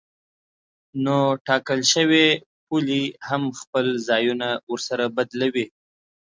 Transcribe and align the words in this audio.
نو 1.03 1.17
ټاکل 1.47 1.79
شوې 1.93 2.27
پولې 2.67 3.03
هم 3.27 3.43
خپل 3.59 3.85
ځایونه 4.09 4.47
ورسره 4.71 5.05
بدلوي. 5.15 5.65